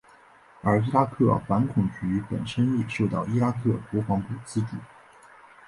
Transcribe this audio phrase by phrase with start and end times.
[0.63, 4.75] 而伊拉克反恐局本身也受到伊拉克国防部资助。